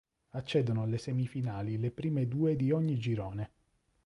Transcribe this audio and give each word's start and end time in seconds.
Accedono 0.31 0.81
alle 0.81 0.97
semifinali 0.97 1.77
le 1.77 1.91
prime 1.91 2.27
due 2.27 2.55
di 2.55 2.71
ogni 2.71 2.97
girone. 2.97 3.51